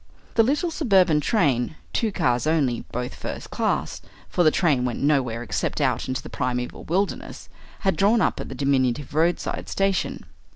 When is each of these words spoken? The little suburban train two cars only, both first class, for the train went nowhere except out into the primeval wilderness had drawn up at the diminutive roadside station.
The 0.33 0.41
little 0.41 0.71
suburban 0.71 1.19
train 1.21 1.75
two 1.93 2.11
cars 2.11 2.47
only, 2.47 2.83
both 2.91 3.13
first 3.13 3.51
class, 3.51 4.01
for 4.27 4.43
the 4.43 4.49
train 4.49 4.83
went 4.83 4.99
nowhere 4.99 5.43
except 5.43 5.79
out 5.79 6.07
into 6.07 6.23
the 6.23 6.27
primeval 6.29 6.85
wilderness 6.85 7.49
had 7.81 7.97
drawn 7.97 8.19
up 8.19 8.39
at 8.39 8.49
the 8.49 8.55
diminutive 8.55 9.13
roadside 9.13 9.69
station. 9.69 10.25